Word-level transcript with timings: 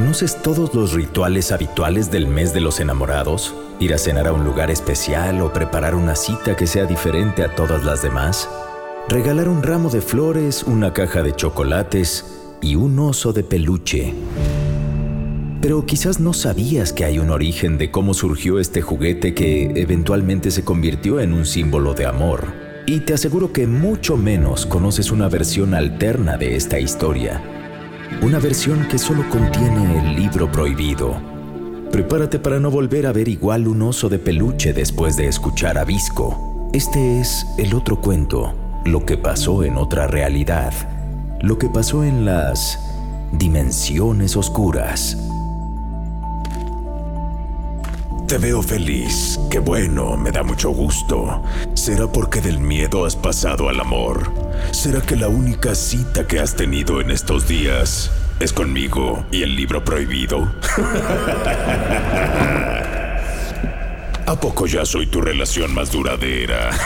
¿Conoces 0.00 0.40
todos 0.40 0.74
los 0.74 0.94
rituales 0.94 1.52
habituales 1.52 2.10
del 2.10 2.26
mes 2.26 2.54
de 2.54 2.62
los 2.62 2.80
enamorados? 2.80 3.54
¿Ir 3.80 3.92
a 3.92 3.98
cenar 3.98 4.28
a 4.28 4.32
un 4.32 4.46
lugar 4.46 4.70
especial 4.70 5.42
o 5.42 5.52
preparar 5.52 5.94
una 5.94 6.16
cita 6.16 6.56
que 6.56 6.66
sea 6.66 6.86
diferente 6.86 7.42
a 7.44 7.54
todas 7.54 7.84
las 7.84 8.00
demás? 8.00 8.48
¿Regalar 9.10 9.46
un 9.46 9.62
ramo 9.62 9.90
de 9.90 10.00
flores, 10.00 10.62
una 10.62 10.94
caja 10.94 11.22
de 11.22 11.36
chocolates 11.36 12.24
y 12.62 12.76
un 12.76 12.98
oso 12.98 13.34
de 13.34 13.44
peluche? 13.44 14.14
Pero 15.60 15.84
quizás 15.84 16.18
no 16.18 16.32
sabías 16.32 16.94
que 16.94 17.04
hay 17.04 17.18
un 17.18 17.28
origen 17.28 17.76
de 17.76 17.90
cómo 17.90 18.14
surgió 18.14 18.58
este 18.58 18.80
juguete 18.80 19.34
que 19.34 19.64
eventualmente 19.82 20.50
se 20.50 20.64
convirtió 20.64 21.20
en 21.20 21.34
un 21.34 21.44
símbolo 21.44 21.92
de 21.92 22.06
amor. 22.06 22.46
Y 22.86 23.00
te 23.00 23.12
aseguro 23.12 23.52
que 23.52 23.66
mucho 23.66 24.16
menos 24.16 24.64
conoces 24.64 25.10
una 25.10 25.28
versión 25.28 25.74
alterna 25.74 26.38
de 26.38 26.56
esta 26.56 26.80
historia 26.80 27.42
una 28.22 28.38
versión 28.38 28.86
que 28.88 28.98
solo 28.98 29.28
contiene 29.28 29.98
el 29.98 30.16
libro 30.16 30.50
prohibido. 30.50 31.16
Prepárate 31.90 32.38
para 32.38 32.60
no 32.60 32.70
volver 32.70 33.06
a 33.06 33.12
ver 33.12 33.28
igual 33.28 33.66
un 33.66 33.82
oso 33.82 34.08
de 34.08 34.18
peluche 34.18 34.72
después 34.72 35.16
de 35.16 35.26
escuchar 35.26 35.78
a 35.78 35.84
Visco. 35.84 36.68
Este 36.72 37.20
es 37.20 37.46
el 37.58 37.74
otro 37.74 38.00
cuento, 38.00 38.54
lo 38.84 39.04
que 39.04 39.16
pasó 39.16 39.64
en 39.64 39.76
otra 39.76 40.06
realidad, 40.06 40.72
lo 41.40 41.58
que 41.58 41.68
pasó 41.68 42.04
en 42.04 42.24
las 42.24 42.78
dimensiones 43.32 44.36
oscuras. 44.36 45.16
Te 48.30 48.38
veo 48.38 48.62
feliz. 48.62 49.38
Qué 49.50 49.58
bueno, 49.58 50.16
me 50.16 50.30
da 50.30 50.44
mucho 50.44 50.70
gusto. 50.70 51.42
¿Será 51.74 52.06
porque 52.06 52.40
del 52.40 52.60
miedo 52.60 53.04
has 53.04 53.16
pasado 53.16 53.68
al 53.68 53.80
amor? 53.80 54.32
¿Será 54.70 55.00
que 55.00 55.16
la 55.16 55.26
única 55.26 55.74
cita 55.74 56.28
que 56.28 56.38
has 56.38 56.54
tenido 56.54 57.00
en 57.00 57.10
estos 57.10 57.48
días 57.48 58.08
es 58.38 58.52
conmigo 58.52 59.24
y 59.32 59.42
el 59.42 59.56
libro 59.56 59.82
prohibido? 59.82 60.42
¿A 64.26 64.40
poco 64.40 64.68
ya 64.68 64.84
soy 64.84 65.08
tu 65.08 65.20
relación 65.20 65.74
más 65.74 65.90
duradera? 65.90 66.70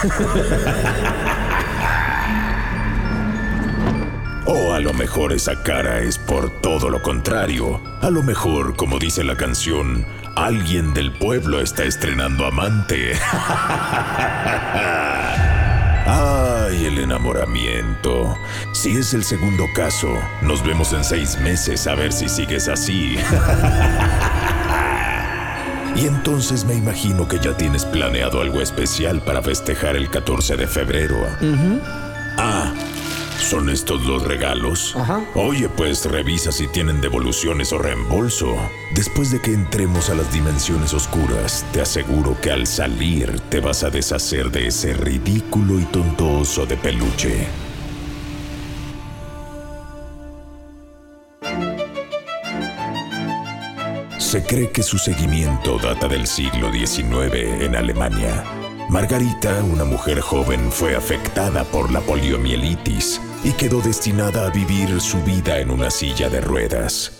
O 4.47 4.75
a 4.75 4.78
lo 4.78 4.93
mejor 4.93 5.33
esa 5.33 5.62
cara 5.62 6.00
es 6.00 6.19
por 6.19 6.60
todo 6.60 6.91
lo 6.91 7.00
contrario. 7.00 7.81
A 8.03 8.10
lo 8.10 8.22
mejor, 8.22 8.77
como 8.77 8.99
dice 8.99 9.25
la 9.25 9.38
canción, 9.38 10.04
Alguien 10.37 10.95
del 10.95 11.12
pueblo 11.12 11.61
está 11.61 11.84
estrenando 11.84 12.45
amante. 12.45 13.12
Ay, 16.06 16.87
el 16.87 16.99
enamoramiento. 16.99 18.37
Si 18.72 18.97
es 18.97 19.15
el 19.15 19.22
segundo 19.22 19.67
caso, 19.75 20.09
nos 20.43 20.65
vemos 20.65 20.93
en 20.93 21.05
seis 21.05 21.39
meses 21.39 21.87
a 21.87 21.95
ver 21.95 22.12
si 22.12 22.28
sigues 22.28 22.67
así. 22.67 23.17
y 25.97 26.06
entonces 26.06 26.65
me 26.65 26.75
imagino 26.75 27.28
que 27.28 27.39
ya 27.39 27.56
tienes 27.56 27.84
planeado 27.84 28.41
algo 28.41 28.61
especial 28.61 29.22
para 29.22 29.41
festejar 29.41 29.95
el 29.95 30.11
14 30.11 30.56
de 30.56 30.66
febrero. 30.66 31.16
Ah, 32.39 32.72
¿Son 33.44 33.69
estos 33.69 34.03
los 34.06 34.22
regalos? 34.22 34.97
Oye, 35.34 35.69
pues 35.69 36.06
revisa 36.06 36.50
si 36.50 36.66
tienen 36.66 37.03
devoluciones 37.03 37.75
o 37.75 37.78
reembolso. 37.78 38.56
Después 38.94 39.31
de 39.31 39.38
que 39.38 39.53
entremos 39.53 40.09
a 40.09 40.15
las 40.15 40.32
dimensiones 40.32 40.94
oscuras, 40.94 41.62
te 41.71 41.83
aseguro 41.83 42.41
que 42.41 42.50
al 42.50 42.66
salir 42.66 43.38
te 43.50 43.60
vas 43.60 43.84
a 43.84 43.91
deshacer 43.91 44.50
de 44.50 44.69
ese 44.69 44.94
ridículo 44.94 45.78
y 45.78 45.84
tontoso 45.84 46.65
de 46.65 46.78
peluche. 46.78 47.47
Se 54.16 54.43
cree 54.43 54.71
que 54.71 54.83
su 54.83 54.97
seguimiento 54.97 55.77
data 55.77 56.09
del 56.09 56.27
siglo 56.27 56.72
XIX 56.72 57.62
en 57.62 57.77
Alemania 57.77 58.43
Margarita, 58.89 59.62
una 59.65 59.84
mujer 59.84 60.21
joven, 60.21 60.71
fue 60.71 60.95
afectada 60.95 61.65
por 61.65 61.91
la 61.91 62.00
poliomielitis 62.00 63.21
y 63.43 63.53
quedó 63.53 63.81
destinada 63.81 64.47
a 64.47 64.50
vivir 64.50 65.00
su 65.00 65.22
vida 65.22 65.59
en 65.59 65.71
una 65.71 65.91
silla 65.91 66.28
de 66.28 66.41
ruedas. 66.41 67.12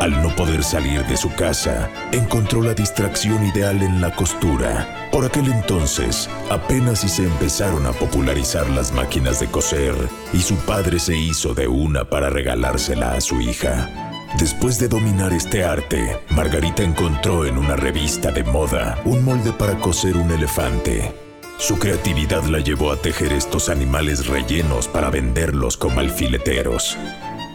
Al 0.00 0.22
no 0.22 0.34
poder 0.36 0.62
salir 0.62 1.04
de 1.06 1.16
su 1.16 1.34
casa, 1.34 1.90
encontró 2.12 2.62
la 2.62 2.72
distracción 2.72 3.44
ideal 3.44 3.82
en 3.82 4.00
la 4.00 4.14
costura. 4.14 5.08
Por 5.10 5.24
aquel 5.24 5.50
entonces, 5.50 6.30
apenas 6.50 7.00
si 7.00 7.08
se 7.08 7.24
empezaron 7.24 7.84
a 7.86 7.92
popularizar 7.92 8.68
las 8.70 8.92
máquinas 8.92 9.40
de 9.40 9.48
coser 9.48 9.94
y 10.32 10.40
su 10.40 10.54
padre 10.54 11.00
se 11.00 11.16
hizo 11.16 11.52
de 11.52 11.66
una 11.66 12.04
para 12.04 12.30
regalársela 12.30 13.14
a 13.14 13.20
su 13.20 13.40
hija. 13.40 14.07
Después 14.36 14.78
de 14.78 14.88
dominar 14.88 15.32
este 15.32 15.64
arte, 15.64 16.20
Margarita 16.30 16.82
encontró 16.82 17.46
en 17.46 17.56
una 17.56 17.76
revista 17.76 18.30
de 18.30 18.44
moda 18.44 19.00
un 19.04 19.24
molde 19.24 19.52
para 19.52 19.78
coser 19.80 20.16
un 20.16 20.30
elefante. 20.30 21.12
Su 21.56 21.78
creatividad 21.78 22.44
la 22.44 22.60
llevó 22.60 22.92
a 22.92 22.96
tejer 23.00 23.32
estos 23.32 23.68
animales 23.68 24.26
rellenos 24.26 24.86
para 24.86 25.10
venderlos 25.10 25.76
como 25.76 26.00
alfileteros. 26.00 26.96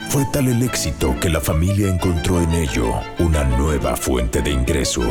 Fue 0.10 0.26
tal 0.34 0.48
el 0.48 0.62
éxito 0.64 1.16
que 1.22 1.30
la 1.30 1.40
familia 1.40 1.88
encontró 1.88 2.42
en 2.42 2.52
ello 2.54 2.92
una 3.20 3.44
nueva 3.44 3.96
fuente 3.96 4.42
de 4.42 4.52
ingreso. 4.52 5.04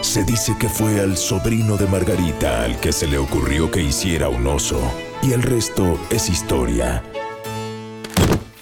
Se 0.00 0.24
dice 0.24 0.56
que 0.58 0.68
fue 0.68 1.00
al 1.00 1.16
sobrino 1.16 1.76
de 1.76 1.86
Margarita 1.86 2.64
al 2.64 2.80
que 2.80 2.92
se 2.92 3.06
le 3.06 3.18
ocurrió 3.18 3.70
que 3.70 3.82
hiciera 3.82 4.28
un 4.28 4.46
oso, 4.46 4.80
y 5.22 5.32
el 5.32 5.42
resto 5.42 6.00
es 6.10 6.28
historia. 6.28 7.04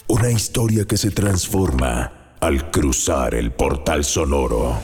Una 0.08 0.30
historia 0.30 0.84
que 0.84 0.96
se 0.96 1.10
transforma 1.10 2.17
al 2.40 2.70
cruzar 2.70 3.34
el 3.34 3.50
portal 3.50 4.04
sonoro. 4.04 4.76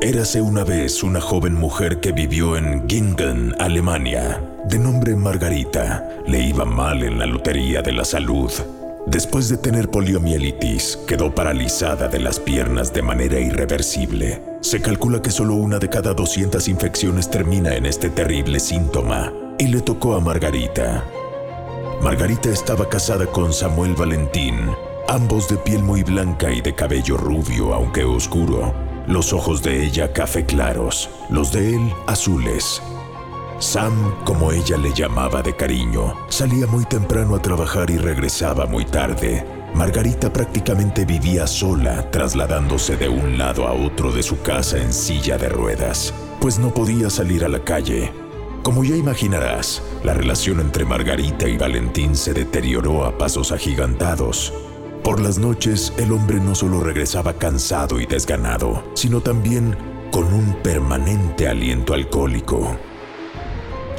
Érase 0.00 0.40
una 0.40 0.64
vez 0.64 1.02
una 1.02 1.20
joven 1.20 1.54
mujer 1.54 2.00
que 2.00 2.12
vivió 2.12 2.56
en 2.56 2.88
Gingen, 2.88 3.54
Alemania, 3.58 4.42
de 4.64 4.78
nombre 4.78 5.16
Margarita. 5.16 6.08
Le 6.26 6.40
iba 6.40 6.64
mal 6.64 7.02
en 7.02 7.18
la 7.18 7.26
lotería 7.26 7.80
de 7.82 7.92
la 7.92 8.04
salud. 8.04 8.50
Después 9.06 9.48
de 9.48 9.58
tener 9.58 9.90
poliomielitis, 9.90 10.98
quedó 11.06 11.34
paralizada 11.34 12.08
de 12.08 12.20
las 12.20 12.40
piernas 12.40 12.92
de 12.92 13.02
manera 13.02 13.38
irreversible. 13.38 14.42
Se 14.60 14.80
calcula 14.80 15.20
que 15.20 15.30
solo 15.30 15.54
una 15.54 15.78
de 15.78 15.90
cada 15.90 16.14
200 16.14 16.68
infecciones 16.68 17.30
termina 17.30 17.74
en 17.74 17.84
este 17.84 18.08
terrible 18.08 18.60
síntoma, 18.60 19.32
y 19.58 19.68
le 19.68 19.82
tocó 19.82 20.14
a 20.14 20.20
Margarita. 20.20 21.04
Margarita 22.02 22.50
estaba 22.50 22.88
casada 22.88 23.26
con 23.26 23.52
Samuel 23.52 23.94
Valentín, 23.94 24.70
ambos 25.08 25.48
de 25.48 25.56
piel 25.56 25.82
muy 25.82 26.02
blanca 26.02 26.52
y 26.52 26.60
de 26.60 26.74
cabello 26.74 27.16
rubio 27.16 27.72
aunque 27.72 28.04
oscuro, 28.04 28.74
los 29.06 29.32
ojos 29.32 29.62
de 29.62 29.84
ella 29.84 30.12
café 30.12 30.44
claros, 30.44 31.08
los 31.30 31.52
de 31.52 31.74
él 31.74 31.92
azules. 32.06 32.82
Sam, 33.58 34.14
como 34.24 34.52
ella 34.52 34.76
le 34.76 34.92
llamaba 34.92 35.42
de 35.42 35.54
cariño, 35.54 36.14
salía 36.28 36.66
muy 36.66 36.84
temprano 36.84 37.34
a 37.34 37.42
trabajar 37.42 37.90
y 37.90 37.96
regresaba 37.96 38.66
muy 38.66 38.84
tarde. 38.84 39.46
Margarita 39.74 40.32
prácticamente 40.32 41.04
vivía 41.04 41.46
sola, 41.46 42.10
trasladándose 42.10 42.96
de 42.96 43.08
un 43.08 43.38
lado 43.38 43.66
a 43.66 43.72
otro 43.72 44.12
de 44.12 44.22
su 44.22 44.40
casa 44.42 44.78
en 44.78 44.92
silla 44.92 45.38
de 45.38 45.48
ruedas, 45.48 46.12
pues 46.40 46.58
no 46.58 46.74
podía 46.74 47.08
salir 47.10 47.44
a 47.44 47.48
la 47.48 47.60
calle 47.60 48.23
Como 48.64 48.82
ya 48.82 48.96
imaginarás, 48.96 49.82
la 50.04 50.14
relación 50.14 50.58
entre 50.58 50.86
Margarita 50.86 51.46
y 51.46 51.58
Valentín 51.58 52.16
se 52.16 52.32
deterioró 52.32 53.04
a 53.04 53.18
pasos 53.18 53.52
agigantados. 53.52 54.54
Por 55.02 55.20
las 55.20 55.36
noches, 55.36 55.92
el 55.98 56.12
hombre 56.12 56.40
no 56.40 56.54
solo 56.54 56.80
regresaba 56.80 57.34
cansado 57.34 58.00
y 58.00 58.06
desganado, 58.06 58.82
sino 58.94 59.20
también 59.20 59.76
con 60.10 60.32
un 60.32 60.54
permanente 60.62 61.46
aliento 61.46 61.92
alcohólico. 61.92 62.78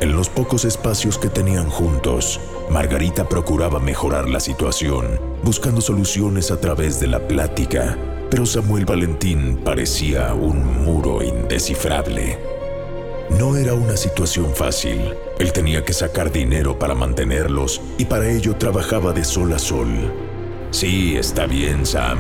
En 0.01 0.13
los 0.13 0.29
pocos 0.29 0.65
espacios 0.65 1.19
que 1.19 1.29
tenían 1.29 1.69
juntos, 1.69 2.41
Margarita 2.71 3.29
procuraba 3.29 3.79
mejorar 3.79 4.27
la 4.27 4.39
situación, 4.39 5.19
buscando 5.44 5.79
soluciones 5.79 6.50
a 6.50 6.59
través 6.59 7.00
de 7.00 7.06
la 7.06 7.27
plática, 7.27 8.00
pero 8.31 8.47
Samuel 8.47 8.85
Valentín 8.85 9.62
parecía 9.63 10.33
un 10.33 10.83
muro 10.83 11.21
indescifrable. 11.21 12.54
No 13.30 13.57
era 13.57 13.74
una 13.74 13.98
situación 13.98 14.54
fácil. 14.56 15.13
Él 15.39 15.51
tenía 15.51 15.83
que 15.83 15.94
sacar 15.94 16.31
dinero 16.31 16.77
para 16.77 16.95
mantenerlos 16.95 17.81
y 17.98 18.06
para 18.06 18.30
ello 18.30 18.56
trabajaba 18.56 19.12
de 19.13 19.24
sol 19.24 19.54
a 19.54 19.60
sol. 19.60 20.13
Sí, 20.72 21.16
está 21.18 21.45
bien, 21.45 21.86
Sam, 21.86 22.19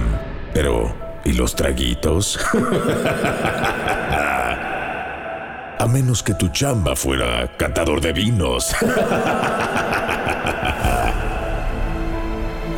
pero 0.53 0.95
¿y 1.23 1.33
los 1.33 1.55
traguitos? 1.55 2.39
a 5.77 5.87
menos 5.87 6.23
que 6.23 6.33
tu 6.33 6.49
chamba 6.49 6.95
fuera 6.95 7.51
catador 7.57 8.01
de 8.01 8.13
vinos. 8.13 8.75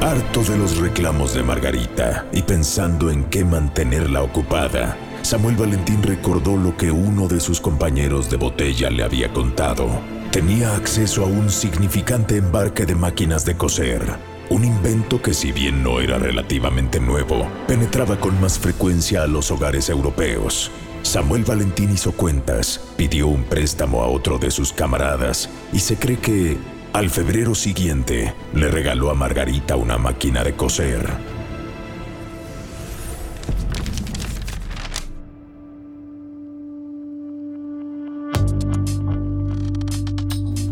Harto 0.02 0.44
de 0.44 0.58
los 0.58 0.78
reclamos 0.78 1.34
de 1.34 1.44
Margarita 1.44 2.26
y 2.32 2.42
pensando 2.42 3.10
en 3.12 3.26
qué 3.26 3.44
mantenerla 3.44 4.22
ocupada, 4.22 4.96
Samuel 5.28 5.58
Valentín 5.58 6.02
recordó 6.04 6.56
lo 6.56 6.78
que 6.78 6.90
uno 6.90 7.28
de 7.28 7.42
sus 7.42 7.60
compañeros 7.60 8.30
de 8.30 8.38
botella 8.38 8.90
le 8.90 9.04
había 9.04 9.34
contado. 9.34 10.00
Tenía 10.32 10.74
acceso 10.74 11.26
a 11.26 11.28
un 11.28 11.50
significante 11.50 12.38
embarque 12.38 12.86
de 12.86 12.96
máquinas 12.96 13.44
de 13.44 13.58
coser, 13.58 14.04
un 14.50 14.64
invento 14.64 15.22
que 15.22 15.34
si 15.34 15.52
bien 15.52 15.84
no 15.84 16.00
era 16.00 16.18
relativamente 16.18 17.02
nuevo, 17.02 17.46
penetraba 17.68 18.18
con 18.22 18.40
más 18.40 18.58
frecuencia 18.58 19.24
a 19.24 19.28
los 19.28 19.52
hogares 19.52 19.90
europeos. 19.90 20.72
Samuel 21.02 21.44
Valentín 21.44 21.92
hizo 21.92 22.14
cuentas, 22.14 22.80
pidió 22.96 23.28
un 23.28 23.44
préstamo 23.44 24.04
a 24.04 24.08
otro 24.08 24.40
de 24.40 24.50
sus 24.50 24.72
camaradas 24.72 25.50
y 25.74 25.80
se 25.80 25.98
cree 25.98 26.20
que, 26.20 26.58
al 26.94 27.10
febrero 27.10 27.54
siguiente, 27.54 28.34
le 28.54 28.70
regaló 28.70 29.10
a 29.10 29.14
Margarita 29.14 29.76
una 29.76 29.98
máquina 29.98 30.46
de 30.46 30.54
coser. 30.54 31.37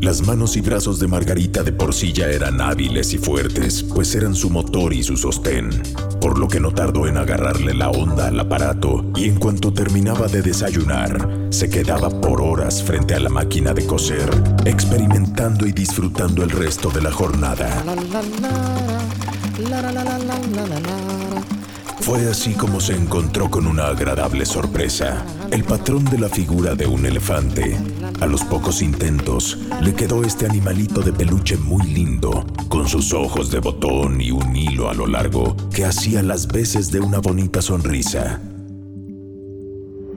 Las 0.05 0.21
manos 0.21 0.55
y 0.55 0.61
brazos 0.61 0.99
de 0.99 1.07
Margarita 1.07 1.63
de 1.63 1.71
por 1.71 1.91
sí 1.91 2.13
ya 2.13 2.27
eran 2.27 2.61
hábiles 2.61 3.11
y 3.15 3.17
fuertes, 3.17 3.81
pues 3.81 4.13
eran 4.13 4.35
su 4.35 4.51
motor 4.51 4.93
y 4.93 5.01
su 5.01 5.17
sostén, 5.17 5.71
por 6.21 6.37
lo 6.37 6.47
que 6.47 6.59
no 6.59 6.71
tardó 6.71 7.07
en 7.07 7.17
agarrarle 7.17 7.73
la 7.73 7.89
onda 7.89 8.27
al 8.27 8.39
aparato 8.39 9.03
y 9.15 9.23
en 9.23 9.39
cuanto 9.39 9.73
terminaba 9.73 10.27
de 10.27 10.43
desayunar, 10.43 11.47
se 11.49 11.71
quedaba 11.71 12.11
por 12.21 12.39
horas 12.39 12.83
frente 12.83 13.15
a 13.15 13.19
la 13.19 13.29
máquina 13.29 13.73
de 13.73 13.87
coser, 13.87 14.29
experimentando 14.65 15.65
y 15.65 15.71
disfrutando 15.71 16.43
el 16.43 16.51
resto 16.51 16.91
de 16.91 17.01
la 17.01 17.11
jornada. 17.11 17.83
Fue 22.01 22.29
así 22.29 22.53
como 22.53 22.79
se 22.79 22.95
encontró 22.95 23.49
con 23.49 23.65
una 23.65 23.87
agradable 23.87 24.45
sorpresa. 24.45 25.25
El 25.49 25.63
patrón 25.63 26.05
de 26.05 26.19
la 26.19 26.29
figura 26.29 26.75
de 26.75 26.85
un 26.85 27.07
elefante. 27.07 27.75
A 28.21 28.27
los 28.27 28.43
pocos 28.45 28.81
intentos, 28.81 29.57
le 29.81 29.93
quedó 29.93 30.23
este 30.23 30.45
animalito 30.45 31.01
de 31.01 31.11
peluche 31.11 31.57
muy 31.57 31.83
lindo, 31.83 32.45
con 32.69 32.87
sus 32.87 33.13
ojos 33.13 33.51
de 33.51 33.59
botón 33.59 34.21
y 34.21 34.31
un 34.31 34.55
hilo 34.55 34.89
a 34.89 34.93
lo 34.93 35.05
largo 35.05 35.55
que 35.73 35.85
hacía 35.85 36.23
las 36.23 36.47
veces 36.47 36.91
de 36.91 37.01
una 37.01 37.19
bonita 37.19 37.61
sonrisa. 37.61 38.41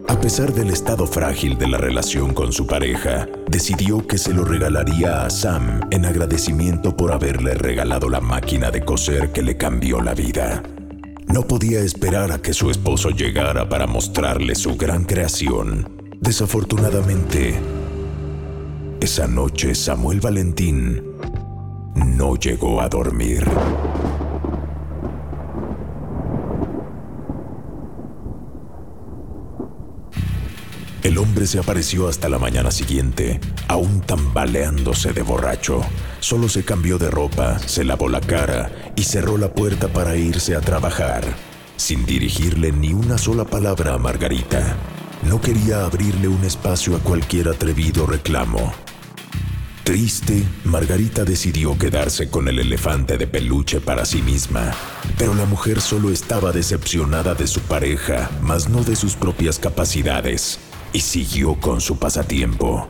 A 0.07 0.21
pesar 0.21 0.55
del 0.55 0.71
estado 0.71 1.07
frágil 1.07 1.59
de 1.59 1.69
la 1.69 1.77
relación 1.77 2.33
con 2.33 2.53
su 2.53 2.67
pareja, 2.67 3.29
decidió 3.47 4.07
que 4.07 4.17
se 4.17 4.33
lo 4.33 4.45
regalaría 4.45 5.25
a 5.25 5.31
Sam 5.31 5.81
en 5.91 6.07
agradecimiento 6.07 6.97
por 6.97 7.13
haberle 7.13 7.55
regalado 7.55 8.09
la 8.09 8.21
máquina 8.21 8.71
de 8.71 8.85
coser 8.85 9.33
que 9.33 9.43
le 9.43 9.57
cambió 9.57 10.01
la 10.01 10.15
vida. 10.15 10.63
No 11.27 11.43
podía 11.43 11.81
esperar 11.81 12.33
a 12.33 12.41
que 12.41 12.55
su 12.55 12.71
esposo 12.71 13.11
llegara 13.11 13.69
para 13.69 13.87
mostrarle 13.87 14.55
su 14.55 14.77
gran 14.77 15.05
creación. 15.05 15.87
Desafortunadamente, 16.21 17.61
esa 19.01 19.27
noche 19.27 19.75
Samuel 19.75 20.21
Valentín 20.21 21.03
no 21.95 22.37
llegó 22.37 22.81
a 22.81 22.89
dormir. 22.89 23.49
El 31.03 31.17
hombre 31.17 31.47
se 31.47 31.59
apareció 31.59 32.09
hasta 32.09 32.29
la 32.29 32.39
mañana 32.39 32.71
siguiente, 32.71 33.41
aún 33.69 34.01
tambaleándose 34.01 35.13
de 35.13 35.23
borracho. 35.23 35.81
Solo 36.21 36.49
se 36.49 36.65
cambió 36.65 36.99
de 36.99 37.11
ropa, 37.11 37.59
se 37.61 37.85
lavó 37.85 38.09
la 38.09 38.21
cara 38.21 38.71
y 38.97 39.05
cerró 39.05 39.39
la 39.39 39.53
puerta 39.53 39.89
para 39.89 40.17
irse 40.17 40.55
a 40.57 40.61
trabajar, 40.61 41.25
sin 41.77 42.05
dirigirle 42.05 42.73
ni 42.73 42.93
una 42.93 43.17
sola 43.17 43.45
palabra 43.45 43.95
a 43.95 43.99
Margarita. 43.99 44.77
No 45.23 45.41
quería 45.41 45.85
abrirle 45.85 46.29
un 46.29 46.45
espacio 46.45 46.95
a 46.97 47.01
cualquier 47.01 47.49
atrevido 47.49 48.07
reclamo. 48.07 48.73
Triste, 49.89 50.45
Margarita 50.65 51.25
decidió 51.25 51.79
quedarse 51.79 52.29
con 52.29 52.47
el 52.47 52.59
elefante 52.59 53.17
de 53.17 53.27
peluche 53.27 53.81
para 53.81 54.05
sí 54.05 54.21
misma, 54.21 54.75
pero 55.17 55.33
la 55.33 55.47
mujer 55.47 55.81
solo 55.81 56.11
estaba 56.11 56.53
decepcionada 56.53 57.35
de 57.35 57.47
su 57.47 57.61
pareja, 57.61 58.31
más 58.43 58.69
no 58.69 58.85
de 58.85 58.95
sus 58.95 59.17
propias 59.17 59.59
capacidades 59.59 60.59
y 60.93 61.01
siguió 61.01 61.59
con 61.59 61.81
su 61.81 61.99
pasatiempo. 61.99 62.87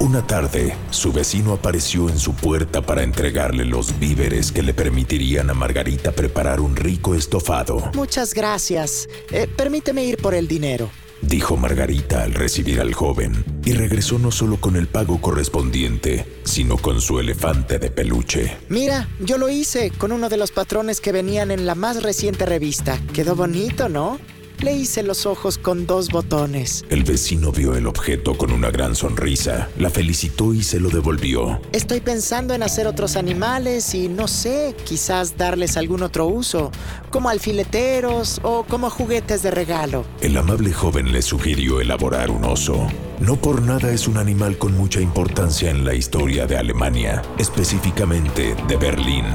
Una 0.00 0.26
tarde, 0.26 0.74
su 0.88 1.12
vecino 1.12 1.52
apareció 1.52 2.08
en 2.08 2.18
su 2.18 2.32
puerta 2.32 2.80
para 2.80 3.02
entregarle 3.02 3.66
los 3.66 3.98
víveres 3.98 4.52
que 4.52 4.62
le 4.62 4.72
permitirían 4.72 5.50
a 5.50 5.54
Margarita 5.54 6.12
preparar 6.12 6.60
un 6.60 6.76
rico 6.76 7.14
estofado. 7.14 7.90
Muchas 7.94 8.32
gracias. 8.32 9.06
Eh, 9.30 9.46
permíteme 9.54 10.02
ir 10.02 10.16
por 10.16 10.32
el 10.32 10.48
dinero. 10.48 10.88
Dijo 11.26 11.56
Margarita 11.56 12.22
al 12.22 12.34
recibir 12.34 12.80
al 12.80 12.92
joven 12.92 13.44
y 13.64 13.72
regresó 13.72 14.18
no 14.18 14.30
solo 14.30 14.60
con 14.60 14.76
el 14.76 14.86
pago 14.86 15.20
correspondiente, 15.20 16.26
sino 16.44 16.76
con 16.76 17.00
su 17.00 17.18
elefante 17.18 17.78
de 17.78 17.90
peluche. 17.90 18.56
Mira, 18.68 19.08
yo 19.20 19.38
lo 19.38 19.48
hice 19.48 19.90
con 19.90 20.12
uno 20.12 20.28
de 20.28 20.36
los 20.36 20.52
patrones 20.52 21.00
que 21.00 21.12
venían 21.12 21.50
en 21.50 21.66
la 21.66 21.74
más 21.74 22.02
reciente 22.02 22.44
revista. 22.44 23.00
Quedó 23.12 23.36
bonito, 23.36 23.88
¿no? 23.88 24.18
Le 24.64 24.72
hice 24.72 25.02
los 25.02 25.26
ojos 25.26 25.58
con 25.58 25.86
dos 25.86 26.08
botones. 26.08 26.86
El 26.88 27.04
vecino 27.04 27.52
vio 27.52 27.74
el 27.74 27.86
objeto 27.86 28.38
con 28.38 28.50
una 28.50 28.70
gran 28.70 28.96
sonrisa, 28.96 29.68
la 29.76 29.90
felicitó 29.90 30.54
y 30.54 30.62
se 30.62 30.80
lo 30.80 30.88
devolvió. 30.88 31.60
Estoy 31.72 32.00
pensando 32.00 32.54
en 32.54 32.62
hacer 32.62 32.86
otros 32.86 33.16
animales 33.16 33.94
y 33.94 34.08
no 34.08 34.26
sé, 34.26 34.74
quizás 34.86 35.36
darles 35.36 35.76
algún 35.76 36.02
otro 36.02 36.24
uso, 36.24 36.72
como 37.10 37.28
alfileteros 37.28 38.40
o 38.42 38.64
como 38.64 38.88
juguetes 38.88 39.42
de 39.42 39.50
regalo. 39.50 40.06
El 40.22 40.34
amable 40.34 40.72
joven 40.72 41.12
le 41.12 41.20
sugirió 41.20 41.82
elaborar 41.82 42.30
un 42.30 42.44
oso. 42.44 42.86
No 43.20 43.36
por 43.36 43.60
nada 43.60 43.92
es 43.92 44.08
un 44.08 44.16
animal 44.16 44.56
con 44.56 44.74
mucha 44.74 45.02
importancia 45.02 45.68
en 45.68 45.84
la 45.84 45.92
historia 45.92 46.46
de 46.46 46.56
Alemania, 46.56 47.20
específicamente 47.36 48.56
de 48.66 48.76
Berlín. 48.78 49.26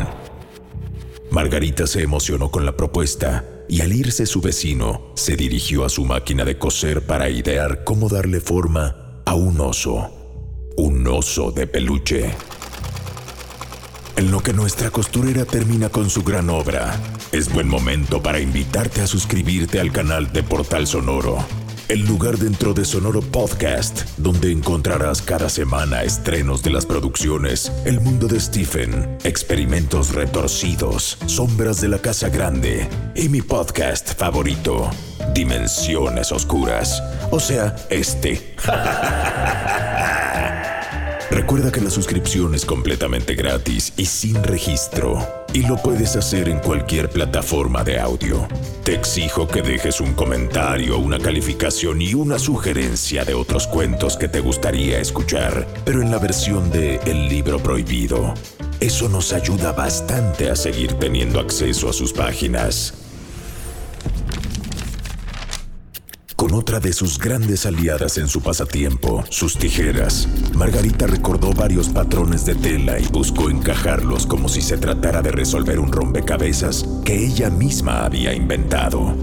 Margarita 1.29 1.85
se 1.85 2.01
emocionó 2.01 2.49
con 2.49 2.65
la 2.65 2.75
propuesta 2.75 3.45
y 3.69 3.81
al 3.81 3.93
irse 3.93 4.25
su 4.25 4.41
vecino, 4.41 5.13
se 5.15 5.35
dirigió 5.35 5.85
a 5.85 5.89
su 5.89 6.03
máquina 6.03 6.43
de 6.43 6.57
coser 6.57 7.05
para 7.05 7.29
idear 7.29 7.83
cómo 7.83 8.09
darle 8.09 8.41
forma 8.41 9.21
a 9.25 9.35
un 9.35 9.61
oso. 9.61 10.09
Un 10.75 11.07
oso 11.07 11.51
de 11.51 11.67
peluche. 11.67 12.31
En 14.15 14.31
lo 14.31 14.41
que 14.41 14.53
nuestra 14.53 14.89
costurera 14.89 15.45
termina 15.45 15.89
con 15.89 16.09
su 16.09 16.23
gran 16.23 16.49
obra, 16.49 16.99
es 17.31 17.53
buen 17.53 17.67
momento 17.67 18.21
para 18.23 18.39
invitarte 18.39 19.01
a 19.01 19.07
suscribirte 19.07 19.79
al 19.79 19.91
canal 19.91 20.33
de 20.33 20.41
Portal 20.41 20.87
Sonoro 20.87 21.37
el 21.89 22.05
lugar 22.05 22.37
dentro 22.37 22.75
de 22.75 22.85
Sonoro 22.85 23.21
Podcast, 23.21 24.07
donde 24.17 24.51
encontrarás 24.51 25.23
cada 25.23 25.49
semana 25.49 26.03
estrenos 26.03 26.61
de 26.61 26.69
las 26.69 26.85
producciones 26.85 27.71
El 27.83 27.99
Mundo 27.99 28.27
de 28.27 28.39
Stephen, 28.39 29.17
Experimentos 29.23 30.13
Retorcidos, 30.13 31.17
Sombras 31.25 31.81
de 31.81 31.87
la 31.87 31.97
Casa 31.97 32.29
Grande 32.29 32.87
y 33.15 33.27
mi 33.27 33.41
podcast 33.41 34.13
favorito, 34.13 34.91
Dimensiones 35.33 36.31
Oscuras, 36.31 37.01
o 37.31 37.39
sea, 37.39 37.75
este. 37.89 38.55
Recuerda 41.31 41.71
que 41.71 41.81
la 41.81 41.91
suscripción 41.91 42.55
es 42.55 42.65
completamente 42.65 43.35
gratis 43.35 43.93
y 43.97 44.05
sin 44.05 44.43
registro. 44.43 45.19
y 45.51 45.63
lo 45.63 45.77
puedes 45.77 46.15
hacer 46.15 46.47
en 46.47 46.59
cualquier 46.59 47.09
plataforma 47.09 47.83
de 47.83 47.99
audio. 47.99 48.47
Te 48.83 48.93
exijo 48.93 49.47
que 49.47 49.63
dejes 49.63 49.99
un 49.99 50.13
comentario, 50.13 50.99
una 50.99 51.17
calificación 51.17 52.03
y 52.03 52.13
una 52.13 52.37
sugerencia 52.37 53.25
de 53.25 53.33
otros 53.33 53.65
cuentos 53.65 54.15
que 54.15 54.27
te 54.27 54.41
gustaría 54.41 54.99
escuchar, 54.99 55.67
pero 55.85 56.03
en 56.03 56.11
la 56.11 56.19
versión 56.19 56.69
de 56.69 56.99
El 57.05 57.29
libro 57.29 57.57
prohibido. 57.57 58.35
Eso 58.79 59.09
nos 59.09 59.33
ayuda 59.33 59.71
bastante 59.71 60.51
a 60.51 60.55
seguir 60.55 60.93
teniendo 60.93 61.39
acceso 61.39 61.89
a 61.89 61.93
sus 61.93 62.13
páginas. 62.13 62.98
Otra 66.69 66.79
de 66.79 66.93
sus 66.93 67.17
grandes 67.17 67.65
aliadas 67.65 68.19
en 68.19 68.27
su 68.27 68.43
pasatiempo, 68.43 69.23
sus 69.29 69.57
tijeras, 69.57 70.27
Margarita 70.53 71.07
recordó 71.07 71.51
varios 71.51 71.89
patrones 71.89 72.45
de 72.45 72.53
tela 72.53 72.99
y 72.99 73.07
buscó 73.07 73.49
encajarlos 73.49 74.27
como 74.27 74.47
si 74.47 74.61
se 74.61 74.77
tratara 74.77 75.23
de 75.23 75.31
resolver 75.31 75.79
un 75.79 75.91
rompecabezas 75.91 76.85
que 77.03 77.25
ella 77.25 77.49
misma 77.49 78.05
había 78.05 78.35
inventado. 78.35 79.15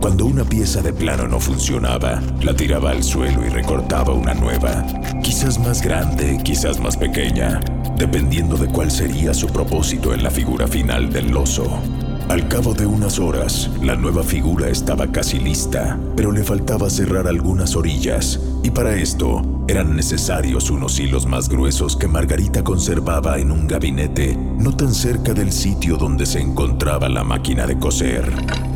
Cuando 0.00 0.24
una 0.26 0.44
pieza 0.44 0.82
de 0.82 0.92
plano 0.92 1.26
no 1.26 1.40
funcionaba, 1.40 2.22
la 2.42 2.54
tiraba 2.54 2.90
al 2.90 3.02
suelo 3.02 3.44
y 3.44 3.48
recortaba 3.48 4.14
una 4.14 4.34
nueva, 4.34 4.86
quizás 5.20 5.58
más 5.58 5.82
grande, 5.82 6.38
quizás 6.44 6.78
más 6.78 6.96
pequeña, 6.96 7.58
dependiendo 7.98 8.56
de 8.56 8.68
cuál 8.68 8.92
sería 8.92 9.34
su 9.34 9.48
propósito 9.48 10.14
en 10.14 10.22
la 10.22 10.30
figura 10.30 10.68
final 10.68 11.12
del 11.12 11.36
oso. 11.36 11.82
Al 12.28 12.48
cabo 12.48 12.72
de 12.72 12.86
unas 12.86 13.18
horas, 13.18 13.70
la 13.82 13.96
nueva 13.96 14.22
figura 14.22 14.68
estaba 14.68 15.06
casi 15.12 15.38
lista, 15.38 15.98
pero 16.16 16.32
le 16.32 16.42
faltaba 16.42 16.88
cerrar 16.88 17.28
algunas 17.28 17.76
orillas, 17.76 18.40
y 18.62 18.70
para 18.70 18.96
esto 18.96 19.42
eran 19.68 19.94
necesarios 19.94 20.70
unos 20.70 20.98
hilos 20.98 21.26
más 21.26 21.50
gruesos 21.50 21.96
que 21.96 22.08
Margarita 22.08 22.64
conservaba 22.64 23.38
en 23.38 23.50
un 23.50 23.66
gabinete 23.66 24.36
no 24.36 24.74
tan 24.74 24.94
cerca 24.94 25.34
del 25.34 25.52
sitio 25.52 25.96
donde 25.96 26.24
se 26.24 26.40
encontraba 26.40 27.10
la 27.10 27.24
máquina 27.24 27.66
de 27.66 27.78
coser. 27.78 28.32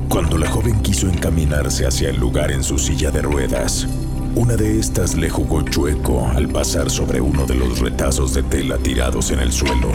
Cuando 0.09 0.37
la 0.37 0.50
joven 0.50 0.81
quiso 0.83 1.09
encaminarse 1.09 1.87
hacia 1.87 2.11
el 2.11 2.21
lugar 2.21 2.50
en 2.50 2.62
su 2.62 2.78
silla 2.78 3.11
de 3.11 3.23
ruedas, 3.23 3.88
una 4.35 4.57
de 4.57 4.78
estas 4.78 5.17
le 5.17 5.31
jugó 5.31 5.62
chueco 5.62 6.28
al 6.28 6.49
pasar 6.49 6.90
sobre 6.90 7.21
uno 7.21 7.47
de 7.47 7.55
los 7.55 7.81
retazos 7.81 8.35
de 8.35 8.43
tela 8.43 8.76
tirados 8.76 9.31
en 9.31 9.40
el 9.40 9.52
suelo, 9.52 9.90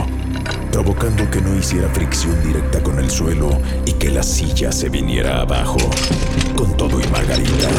provocando 0.71 1.29
que 1.29 1.41
no 1.41 1.55
hiciera 1.55 1.87
fricción 1.89 2.41
directa 2.43 2.81
con 2.81 2.99
el 2.99 3.09
suelo 3.09 3.49
y 3.85 3.93
que 3.93 4.09
la 4.09 4.23
silla 4.23 4.71
se 4.71 4.89
viniera 4.89 5.41
abajo, 5.41 5.77
con 6.55 6.75
todo 6.75 6.99
y 6.99 7.07
Margarita. 7.09 7.69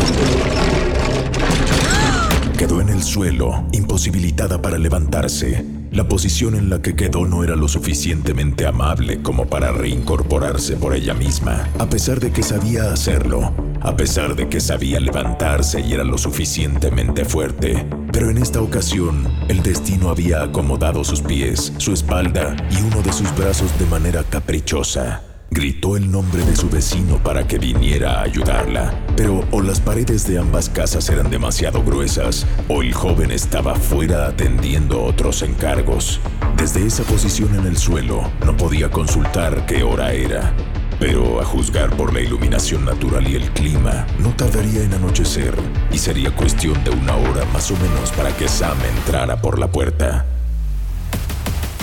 Quedó 2.56 2.80
en 2.80 2.88
el 2.88 3.02
suelo, 3.02 3.66
imposibilitada 3.72 4.62
para 4.62 4.78
levantarse. 4.78 5.64
La 5.90 6.08
posición 6.08 6.54
en 6.54 6.70
la 6.70 6.82
que 6.82 6.96
quedó 6.96 7.26
no 7.26 7.44
era 7.44 7.56
lo 7.56 7.68
suficientemente 7.68 8.66
amable 8.66 9.22
como 9.22 9.46
para 9.46 9.70
reincorporarse 9.72 10.76
por 10.76 10.94
ella 10.94 11.14
misma, 11.14 11.68
a 11.78 11.86
pesar 11.86 12.20
de 12.20 12.32
que 12.32 12.42
sabía 12.42 12.92
hacerlo, 12.92 13.52
a 13.84 13.96
pesar 13.96 14.34
de 14.34 14.48
que 14.48 14.60
sabía 14.60 14.98
levantarse 14.98 15.80
y 15.80 15.92
era 15.92 16.04
lo 16.04 16.16
suficientemente 16.16 17.24
fuerte. 17.24 17.86
Pero 18.10 18.30
en 18.30 18.38
esta 18.38 18.62
ocasión, 18.62 19.28
el 19.48 19.62
destino 19.62 20.08
había 20.08 20.42
acomodado 20.42 21.04
sus 21.04 21.20
pies, 21.20 21.72
su 21.76 21.92
espalda 21.92 22.56
y 22.70 22.82
uno 22.82 23.02
de 23.02 23.12
sus 23.12 23.34
brazos 23.36 23.78
de 23.78 23.86
manera 23.86 24.24
caprichosa. 24.24 25.22
Gritó 25.50 25.96
el 25.96 26.10
nombre 26.10 26.44
de 26.44 26.56
su 26.56 26.70
vecino 26.70 27.22
para 27.22 27.46
que 27.46 27.58
viniera 27.58 28.18
a 28.18 28.22
ayudarla, 28.22 28.98
pero 29.16 29.46
o 29.50 29.60
las 29.60 29.80
paredes 29.80 30.26
de 30.26 30.38
ambas 30.38 30.70
casas 30.70 31.08
eran 31.10 31.30
demasiado 31.30 31.84
gruesas, 31.84 32.46
o 32.68 32.82
el 32.82 32.94
joven 32.94 33.30
estaba 33.30 33.76
fuera 33.76 34.26
atendiendo 34.26 35.04
otros 35.04 35.42
encargos. 35.42 36.20
Desde 36.56 36.86
esa 36.86 37.04
posición 37.04 37.54
en 37.54 37.66
el 37.66 37.76
suelo, 37.76 38.30
no 38.44 38.56
podía 38.56 38.90
consultar 38.90 39.66
qué 39.66 39.82
hora 39.82 40.12
era. 40.12 40.54
Pero 40.98 41.40
a 41.40 41.44
juzgar 41.44 41.96
por 41.96 42.12
la 42.12 42.20
iluminación 42.20 42.84
natural 42.84 43.26
y 43.28 43.34
el 43.34 43.50
clima, 43.50 44.06
no 44.18 44.34
tardaría 44.34 44.82
en 44.82 44.94
anochecer 44.94 45.54
y 45.90 45.98
sería 45.98 46.34
cuestión 46.34 46.82
de 46.84 46.90
una 46.90 47.16
hora 47.16 47.44
más 47.52 47.70
o 47.70 47.76
menos 47.76 48.10
para 48.12 48.34
que 48.36 48.48
Sam 48.48 48.78
entrara 48.96 49.40
por 49.40 49.58
la 49.58 49.70
puerta. 49.70 50.26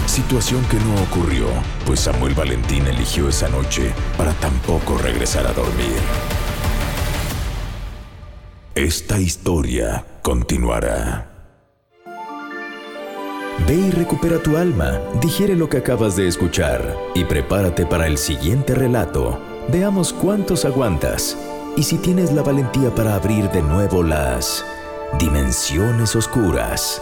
Situación 0.06 0.64
que 0.66 0.78
no 0.78 1.02
ocurrió, 1.04 1.46
pues 1.86 2.02
Samuel 2.02 2.34
Valentín 2.34 2.86
eligió 2.88 3.30
esa 3.30 3.48
noche 3.48 3.94
para 4.18 4.34
tampoco 4.34 4.98
regresar 4.98 5.48
a 5.48 5.54
dormir. 5.54 6.02
Esta 8.76 9.20
historia 9.20 10.06
continuará. 10.22 11.31
Ve 13.68 13.76
y 13.76 13.92
recupera 13.92 14.42
tu 14.42 14.58
alma, 14.58 15.00
digiere 15.22 15.56
lo 15.56 15.70
que 15.70 15.78
acabas 15.78 16.16
de 16.16 16.28
escuchar 16.28 16.96
y 17.14 17.26
prepárate 17.26 17.86
para 17.86 18.08
el 18.08 18.18
siguiente 18.18 18.74
relato. 18.74 19.40
Veamos 19.70 20.14
cuántos 20.14 20.66
aguantas 20.66 21.38
y 21.78 21.84
si 21.84 21.98
tienes 21.98 22.32
la 22.32 22.42
valentía 22.42 22.94
para 22.94 23.16
abrir 23.16 23.50
de 23.52 23.62
nuevo 23.62 24.04
las 24.04 24.66
dimensiones 25.20 26.16
oscuras. 26.16 27.02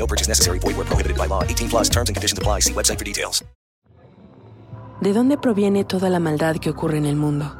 No 0.00 0.06
purchase 0.06 0.28
necessary. 0.28 0.58
Void 0.58 0.76
where 0.76 0.86
prohibited 0.86 1.16
by 1.18 1.26
law. 1.28 1.44
18 1.44 1.68
plus 1.68 1.90
terms 1.90 2.08
and 2.08 2.16
conditions 2.16 2.38
apply. 2.38 2.60
See 2.60 2.72
website 2.72 2.98
for 2.98 3.04
details. 3.04 3.44
¿De 5.00 5.12
dónde 5.14 5.38
proviene 5.38 5.84
toda 5.84 6.10
la 6.10 6.20
maldad 6.20 6.56
que 6.56 6.70
ocurre 6.70 6.98
en 6.98 7.06
el 7.06 7.16
mundo? 7.16 7.54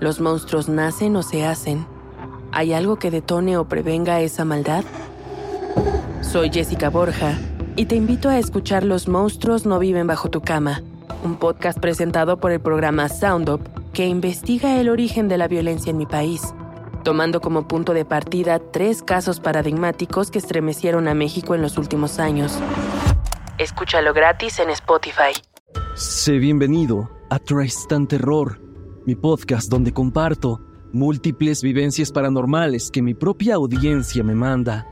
¿Los 0.00 0.20
monstruos 0.20 0.68
nacen 0.68 1.14
o 1.16 1.22
se 1.22 1.44
hacen? 1.44 1.86
¿Hay 2.52 2.72
algo 2.72 2.96
que 2.96 3.10
detone 3.10 3.58
o 3.58 3.68
prevenga 3.68 4.20
esa 4.22 4.44
maldad? 4.46 4.84
Soy 6.22 6.50
Jessica 6.50 6.88
Borja 6.88 7.38
y 7.76 7.84
te 7.84 7.96
invito 7.96 8.28
a 8.30 8.38
escuchar 8.38 8.84
Los 8.84 9.08
monstruos 9.08 9.66
no 9.66 9.78
viven 9.78 10.06
bajo 10.06 10.30
tu 10.30 10.40
cama, 10.40 10.82
un 11.22 11.36
podcast 11.36 11.78
presentado 11.78 12.40
por 12.40 12.50
el 12.50 12.60
programa 12.60 13.08
Sound 13.08 13.50
Up 13.50 13.60
que 13.92 14.06
investiga 14.06 14.80
el 14.80 14.88
origen 14.88 15.28
de 15.28 15.36
la 15.36 15.48
violencia 15.48 15.90
en 15.90 15.98
mi 15.98 16.06
país, 16.06 16.42
tomando 17.02 17.40
como 17.40 17.66
punto 17.66 17.94
de 17.94 18.04
partida 18.04 18.58
tres 18.58 19.02
casos 19.02 19.40
paradigmáticos 19.40 20.30
que 20.30 20.38
estremecieron 20.38 21.08
a 21.08 21.14
México 21.14 21.54
en 21.54 21.62
los 21.62 21.78
últimos 21.78 22.18
años. 22.18 22.58
Escúchalo 23.58 24.14
gratis 24.14 24.58
en 24.58 24.70
Spotify. 24.70 25.32
Sé 25.94 26.38
bienvenido 26.38 27.10
a 27.30 27.38
Tristan 27.38 28.06
Terror, 28.06 28.60
mi 29.06 29.14
podcast 29.14 29.70
donde 29.70 29.92
comparto 29.92 30.60
múltiples 30.92 31.62
vivencias 31.62 32.10
paranormales 32.10 32.90
que 32.90 33.02
mi 33.02 33.14
propia 33.14 33.56
audiencia 33.56 34.24
me 34.24 34.34
manda. 34.34 34.86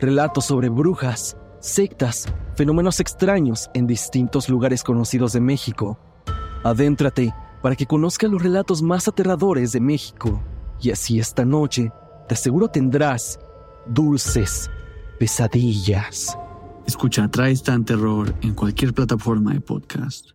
Relatos 0.00 0.46
sobre 0.46 0.68
brujas, 0.68 1.36
sectas, 1.60 2.26
fenómenos 2.56 3.00
extraños 3.00 3.70
en 3.74 3.86
distintos 3.86 4.48
lugares 4.48 4.82
conocidos 4.82 5.32
de 5.32 5.40
México. 5.40 5.98
Adéntrate 6.64 7.34
para 7.62 7.76
que 7.76 7.86
conozcas 7.86 8.30
los 8.30 8.42
relatos 8.42 8.82
más 8.82 9.08
aterradores 9.08 9.72
de 9.72 9.80
México. 9.80 10.42
Y 10.82 10.90
así 10.90 11.20
esta 11.20 11.44
noche, 11.44 11.92
te 12.28 12.34
aseguro 12.34 12.68
tendrás 12.68 13.38
dulces 13.86 14.68
pesadillas. 15.18 16.36
Escucha 16.86 17.28
Tristan 17.28 17.84
Terror 17.84 18.34
en 18.42 18.54
cualquier 18.54 18.92
plataforma 18.92 19.52
de 19.52 19.60
podcast. 19.60 20.32